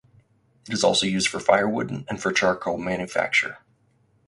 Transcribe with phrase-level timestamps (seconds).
[0.67, 3.59] It is also used for firewood and for charcoal manufacture.